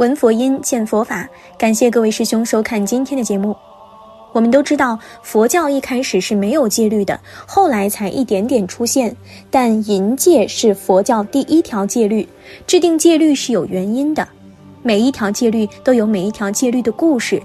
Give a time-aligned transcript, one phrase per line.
[0.00, 1.28] 闻佛音，见佛法。
[1.58, 3.54] 感谢各位师兄收看今天的节目。
[4.32, 9.14] 我们都知道，佛教一开始是没有戒律的，后来才一点点出现。
[9.50, 12.26] 但淫戒是佛教第一条戒律，
[12.66, 14.26] 制定戒律是有原因的。
[14.82, 17.38] 每一条戒律都有每一条戒律的故事，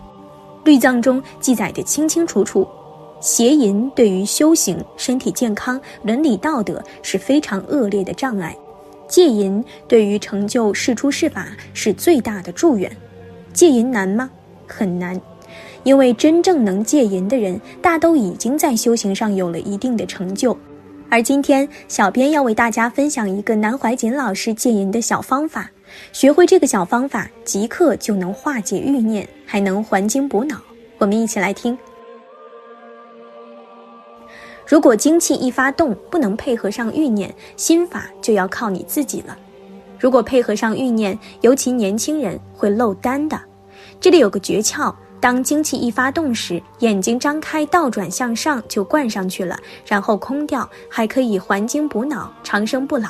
[0.64, 2.66] 律藏中记载的清清楚楚。
[3.20, 8.56] 邪淫对于修行、身体健康、伦理道德是非常恶劣的障碍。
[9.08, 12.92] 戒淫对于成就事出事法是最大的祝愿。
[13.54, 14.30] 戒淫难吗？
[14.68, 15.20] 很难，
[15.84, 20.58] 因为真正能戒淫的人，大都已经在修行上有了一定的成就。
[21.10, 25.70] 而今天，小编要为大家分享一个南怀瑾老师戒淫的小方法。
[26.12, 30.60] 学会这个小方法，即刻就能化解欲念，还能还精补脑。
[30.98, 31.78] 我们一起来听。
[34.68, 39.38] 如果精气一发动，不能配合上欲念，心法就要靠你自己了。
[40.00, 43.40] 如果配合上欲念，尤其年轻人会漏丹的。
[44.00, 53.10] 这里有个诀窍：当精气一发动时，眼睛张开，倒转向上就灌上去了，然后空掉，还可以还精补脑，长生不老。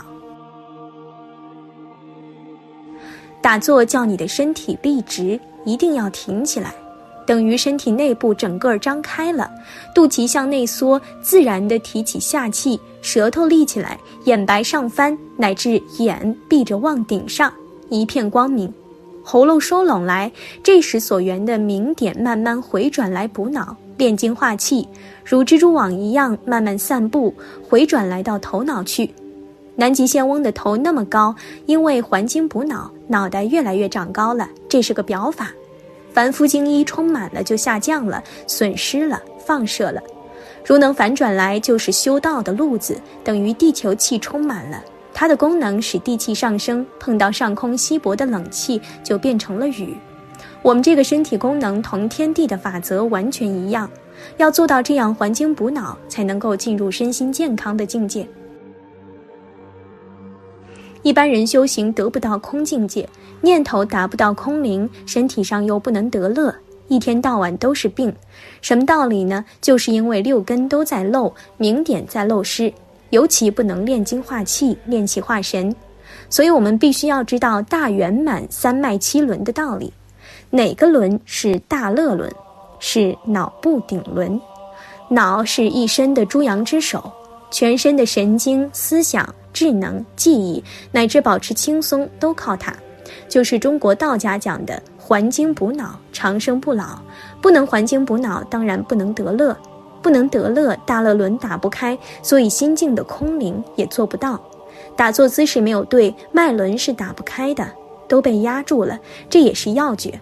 [3.42, 6.73] 打坐叫你的身体立直，一定要挺起来。
[7.25, 9.49] 等于身体内部整个张开了，
[9.93, 17.51] 肚脐向内缩，自然的提起下气，舌头立起来，眼白上翻，乃至眼闭着望顶上，
[17.89, 18.71] 一片光明，
[19.23, 20.31] 喉咙收拢来。
[20.63, 24.87] 这时所缘的明点慢慢回转来补脑，炼精化气，
[25.23, 27.33] 如蜘蛛网一样慢慢散布，
[27.67, 29.09] 回转来到头脑去。
[29.77, 35.51] 南极仙翁的头那么高，因为还精补脑，脑袋越来越长高了，这是个表法。
[36.16, 40.02] 凡夫精一充满了就下降了，损失了，放射了。
[40.66, 44.81] 如能反转来，就是修道的路子，等于地球气充满了，
[45.14, 49.98] 它的功能使地气上升，碰到上空稀薄的冷气，就变成了雨。
[50.61, 53.92] 我们这个身体功能同天地的法则完全一样，
[54.37, 58.26] 要做到这样还精补脑，才能够进入身心健康的境界。
[61.05, 63.08] 一般人修行得不到空境界，
[63.39, 66.52] 念头达不到空灵，身体上又不能得乐，
[66.88, 68.11] 一天到晚都是病。
[68.60, 69.45] 什么道理呢？
[69.61, 72.73] 就是因为六根都在漏，明点在漏失，
[73.11, 75.76] 尤其不能炼精化气、炼气化神。
[76.27, 79.94] 所以我们必须要知道大圆满三脉七轮的道理。
[80.49, 82.33] 哪个轮是大乐轮？
[82.80, 84.42] 是脑部顶轮。
[85.08, 87.11] 脑是一身的诸阳之首，
[87.52, 89.23] 全身的神经、思想。
[89.55, 90.61] 智能、记忆
[90.92, 92.76] 乃至保持轻松都靠它，
[93.30, 96.99] 就是中国道家讲的还精补脑、长生不老。
[97.42, 99.55] 不能还精补脑，当然不能得乐，
[100.02, 104.38] 不能得乐，大乐轮打不开，所以心境的空灵也做不到。
[104.98, 107.65] 打坐姿势没有对，脉轮是打不开的，
[108.10, 108.99] 都被压住了，
[109.30, 110.20] 这也是要诀。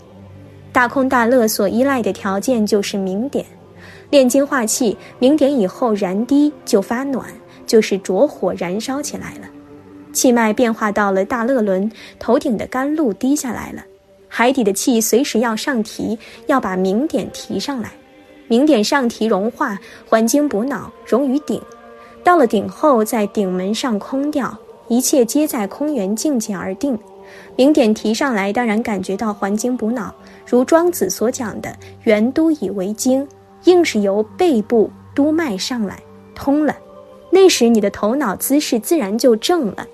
[0.71, 3.43] 大空大乐所依赖的条件就是明点，
[4.11, 7.25] 炼精化气，明点以后燃低就发暖。
[7.65, 9.47] 就是着火燃烧起来了，
[10.11, 13.83] 气脉变化到了大乐轮，头顶的甘露滴下来了，
[14.27, 17.91] 海底的气随时要上提，要把明点提上来，
[18.47, 19.79] 明点上提融化，
[20.09, 21.61] 还精补脑，融于顶，
[22.23, 24.57] 到了顶后在顶门上空掉，
[24.87, 26.97] 一切皆在空缘境界而定。
[27.55, 30.13] 明点提上来，当然感觉到还精补脑，
[30.45, 33.27] 如庄子所讲的“元都以为精”，
[33.65, 35.97] 硬是由背部督脉上来，
[36.35, 36.75] 通了。
[37.33, 39.87] 那时你的头脑姿势自然就正了，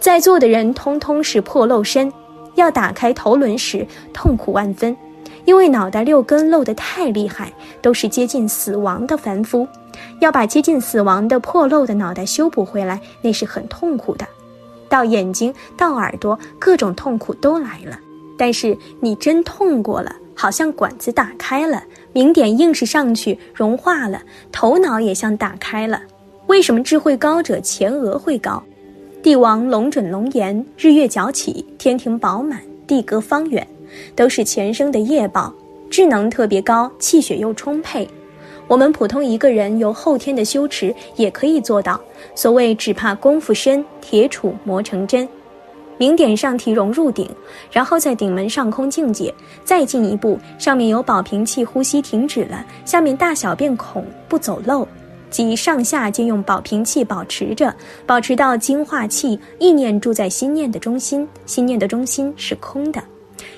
[0.00, 2.12] 在座的人通通是破漏身，
[2.56, 4.96] 要打开头轮时痛苦万分，
[5.44, 9.68] 因为脑袋六根漏得太厉害，都是接近死亡的凡夫，
[10.20, 14.26] 要把接近死亡的破漏的脑袋修补回来，那是很痛苦的，
[14.88, 17.96] 到眼睛到耳朵各种痛苦都来了，
[18.36, 26.02] 但是你真痛过了，好像管子打开了，明点硬是上去融化了，头脑也像打开了。
[26.52, 28.62] 为什么智慧高者前额会高？
[29.22, 33.66] 帝王龙准龙颜，日月角起，天庭饱满，地阁方圆，
[34.14, 35.50] 都是前生的业报。
[35.88, 38.06] 智能特别高，气血又充沛。
[38.68, 41.98] 我们普通一个人由后天的修持也可以做到。
[42.34, 45.26] 所谓只怕功夫深，铁杵磨成针。
[45.96, 47.26] 明点上提融入顶，
[47.70, 49.34] 然后在顶门上空境界
[49.64, 54.86] 再进一步，上面有保平气，呼吸停止了，下面大小便孔不走漏。
[55.32, 57.74] 即上下皆用保平气保持着，
[58.06, 63.02] 保持到精化气，意念住在心念的中心，心念的中心是空的，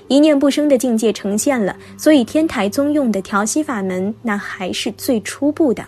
[0.07, 1.77] 一念不生的境界呈现了。
[1.99, 5.85] 所以天台宗用的调息法门，那还是最初步的，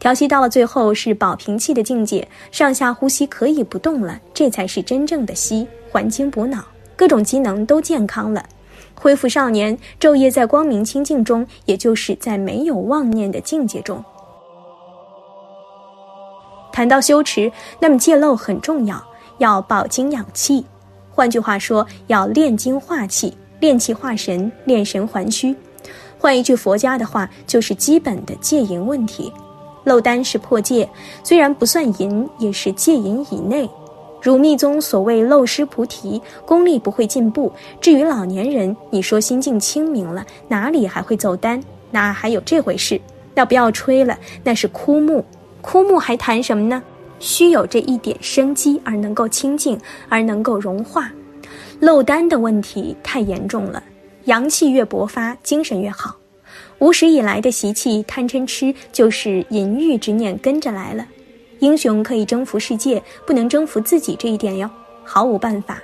[0.00, 6.64] 调息到了最后是保平气的境界，上下呼吸可以不动了，这才是真正的息，还精补脑，
[6.96, 8.44] 各种机能都健康了。
[8.96, 14.04] 恢复少年，昼夜在光明清净中，也就是在没有妄念的境界中。
[16.72, 19.02] 谈到修持，那么戒漏很重要，
[19.38, 20.64] 要保精养气。
[21.10, 25.54] 换句话说，要炼精化气，炼气化神，炼神还虚。
[26.18, 29.32] 换一句佛家的话，就是基本的戒淫问题。
[29.84, 30.88] 漏丹是破戒，
[31.24, 33.68] 虽然不算淫，也是戒淫以内。
[34.22, 37.50] 如密宗所谓漏失菩提，功力不会进步。
[37.80, 41.62] 至于老年人，你说心境清明了，哪里还会走丹？
[41.90, 43.00] 哪还有这回事？
[43.34, 45.24] 那不要吹了，那是枯木。
[45.60, 46.82] 枯木还谈什么呢？
[47.18, 49.78] 须有这一点生机，而能够清净，
[50.08, 51.10] 而能够融化。
[51.78, 53.82] 漏丹的问题太严重了。
[54.24, 56.16] 阳气越勃发，精神越好。
[56.78, 61.06] 无始以来的习气，贪嗔痴就是淫欲之念跟着来了。
[61.58, 64.68] 英雄可以征服世界，不能征服自己这一点哟，
[65.04, 65.78] 毫无办法。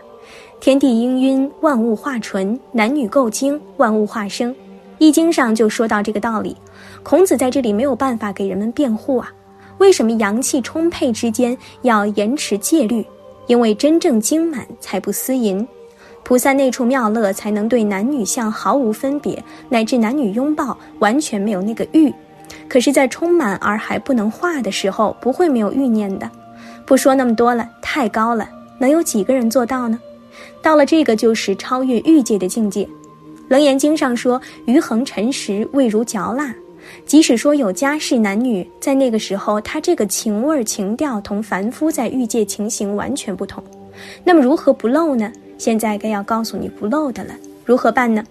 [0.58, 4.54] 天地氤氲，万物化纯；男女构精，万物化生。
[4.98, 6.56] 易经上就说到这个道理。
[7.02, 9.30] 孔子在这里没有办法给人们辩护啊。
[9.78, 13.04] 为什么阳气充沛之间要严持戒律？
[13.46, 15.66] 因为真正精满才不私淫。
[16.24, 22.12] 菩萨内处妙乐，才能对男女相毫无分别，乃至男女拥抱完全没有那个欲。
[22.68, 26.28] 可是，在充满而还不能化的时候，不会没有欲念的。
[26.84, 28.48] 不说那么多了，太高了，
[28.78, 30.00] 能有几个人做到呢？
[30.60, 32.88] 到了这个，就是超越欲界的境界。
[33.46, 36.52] 楞严经上说：“余恒尘时，味如嚼蜡。”
[37.04, 43.62] 即使说有家室男女，在那个时候，他这个情味情调同凡夫在欲界情形完全不同。
[44.24, 45.32] 那么，如何不漏呢？
[45.58, 47.34] 现在该要告诉你不漏的了，
[47.64, 48.22] 如何办呢？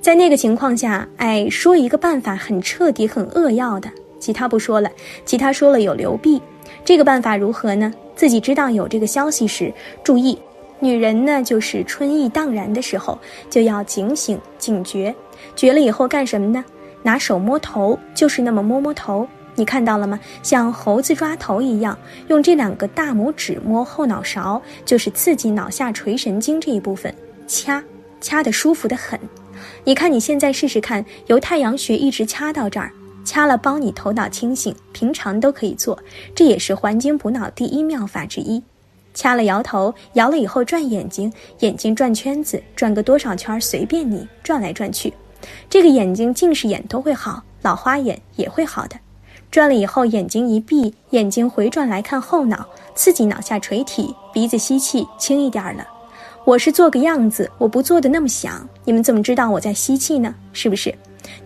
[0.00, 4.90] 在那个情况下，哎，说一个办法很彻底、很扼要的，其他不说了。
[5.24, 6.40] 其他说了有流弊，
[6.84, 7.92] 这个办法如何呢？
[8.14, 9.72] 自己知道有这个消息时，
[10.02, 10.38] 注意，
[10.80, 13.18] 女人呢，就是春意荡然的时候，
[13.50, 15.14] 就要警醒、警觉。
[15.54, 16.64] 觉了以后干什么呢？
[17.08, 19.26] 拿手摸头，就是那么摸摸头。
[19.54, 20.20] 你看到了吗？
[20.42, 27.12] 像猴子抓头一样，用这两个大拇指摸后脑勺，就是刺激脑下垂神经这一部分，
[27.46, 27.82] 掐
[28.20, 29.18] 掐得舒服得很。
[29.84, 32.92] 你看你现在试试看，由太阳穴一直掐到这儿，
[33.24, 34.76] 掐了帮你头脑清醒。
[34.92, 35.98] 平常都可以做，
[36.34, 38.62] 这也是还精补脑第一妙法之一。
[39.14, 45.10] 掐了摇头，摇了以后转眼睛，眼睛转圈子，转个多少圈随便你，转来转去。
[45.70, 48.96] 这个眼睛近视眼都会好，老花眼也会好的。
[49.50, 55.86] 转了以后，眼睛一闭，眼睛回转来看后脑，刺激脑下垂体，鼻子吸气轻一点了。
[56.44, 60.34] 我是做个样子，我不做的那么响，你们怎么知道我在吸气呢？
[60.52, 60.94] 是不是？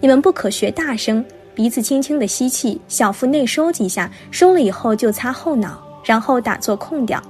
[0.00, 1.25] 你们不可学大声，
[1.55, 7.23] 鼻子轻轻的吸气，小腹内收几下，收了以后就擦后脑，然后打坐空掉，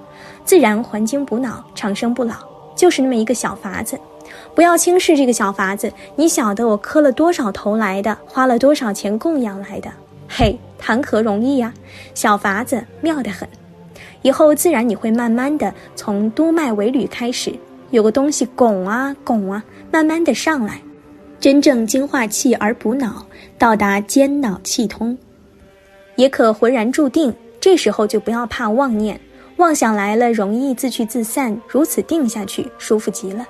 [0.45, 2.37] 自然还精补脑，长生不老，
[2.75, 3.99] 就是那么一个小法子。
[4.55, 9.91] 不要轻视这个小法子，你晓得我磕了多少头来的，花了多少钱供养来的。
[10.29, 11.73] 嘿，谈何容易呀！
[12.15, 13.49] 小法子妙得很，
[14.23, 17.55] 以后自然你会慢慢的从督脉尾闾开始，
[17.91, 20.81] 有个东西拱啊拱啊，慢慢的上来，
[21.41, 23.27] 真正精化气而补脑，
[23.59, 25.17] 到达兼脑气通，
[26.17, 27.35] 也可浑然注定。
[27.59, 29.19] 这时候就不要怕妄念，
[29.57, 33.47] 妄想来了容易自去自散，如此定下去舒服极了。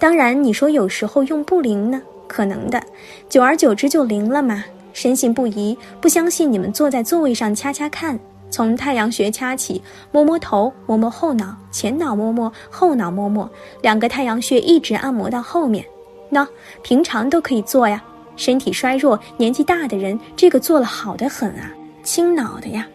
[0.00, 2.82] 当然你说有时候用不灵呢，可能的，
[3.28, 4.64] 久而久之就灵了嘛。
[4.94, 8.18] 深信不疑，不相信你们坐在座位上掐掐看，
[8.50, 13.48] 从太阳穴掐起，摸摸头，摸摸后脑，前脑摸摸，后脑摸摸，
[13.82, 15.84] 两个太阳穴一直按摩到后面。
[16.30, 16.48] 那
[16.82, 18.02] 平常都可以做呀。
[18.36, 21.70] 身体衰弱、年纪大的人，这个做了好的很啊，
[22.02, 22.88] 清脑的呀。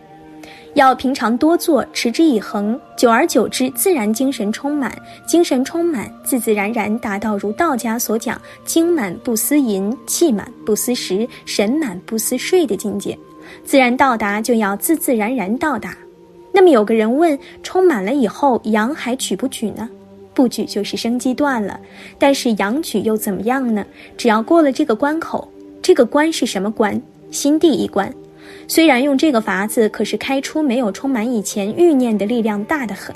[0.76, 4.94] 要平常多做，持之以恒，久而久之，自然精神充满，
[5.26, 13.18] 精神充满，自自然然达到如道家所讲“精满不思淫，气满不思食，神满不思睡”的境界。
[13.64, 15.96] 自然到达，就要自自然然到达。
[16.52, 19.90] 那么有个人问：充满了以后，阳还举不举呢？
[20.34, 21.80] 不举就是生机断了。
[22.20, 23.86] 但是阳举又怎么样呢？
[24.18, 25.50] 只要过了这个关口，
[25.82, 27.02] 这个关是什么关？
[27.32, 28.14] 心地一关。
[28.68, 33.16] 虽然用这个法子，可是开出没有充满以前欲念的力量大得很。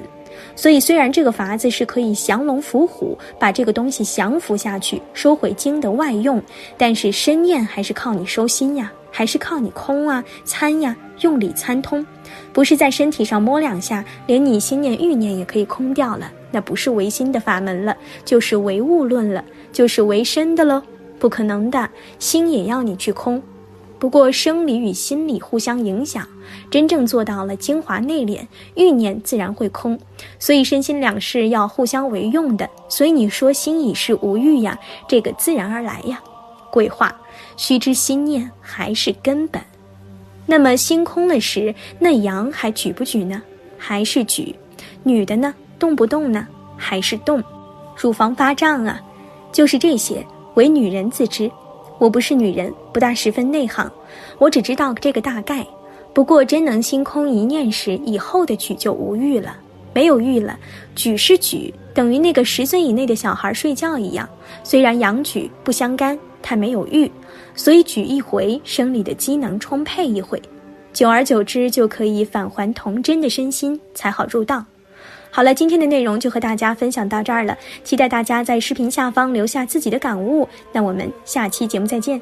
[0.56, 6.42] 所以虽然这个法子是可以降龙伏虎，把这个东西降服下去，收回经的外用，
[6.78, 12.06] 但是身念还是靠你收心呀，还是靠你空啊参呀，用理参通，
[12.54, 19.44] 不是在身体上摸两下，连你心念欲念也可以空掉了，那不是唯心的法门了，就是唯物论了，
[19.74, 20.82] 就是唯身的喽，
[21.20, 23.42] 不可能的，心也要你去空。
[24.00, 26.26] 不过生理与心理互相影响，
[26.72, 28.40] 真正做到了精华内敛，
[28.76, 30.00] 欲念自然会空。
[30.40, 32.68] 所以身心两事要互相为用的。
[32.88, 36.22] 所以你说心已是无欲呀，这个自然而来呀。
[36.72, 37.14] 鬼话，
[37.58, 39.62] 须知心念还是根本。
[40.46, 43.42] 那么心空了时，那阳还举不举呢？
[43.78, 44.56] 还是举。
[45.04, 46.48] 女的呢，动不动呢？
[46.78, 47.44] 还是动。
[47.98, 49.02] 乳房发胀啊，
[49.52, 51.52] 就是这些，唯女人自知。
[52.00, 53.92] 我不是女人，不大十分内行，
[54.40, 55.66] 我只知道这个大概。
[56.14, 59.56] 不过真能心空一念时，以后的举就无欲了，
[59.94, 60.58] 没有欲了，
[60.96, 64.28] 举是举，等于那个十岁以内的小孩睡觉一样。
[64.64, 67.10] 虽然阳举不相干，他没有欲，
[67.54, 70.42] 所以举一回，生理的机能充沛一回，
[70.94, 74.66] 久而久之就可以返还童真的身心，才好入道。
[75.32, 80.48] 好了，今天的内容就和大家分享到这儿了，期待大家在视频下方留下自己的感悟。
[80.72, 82.20] 那我们下期节目再见。